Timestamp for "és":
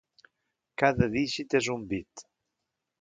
1.61-1.69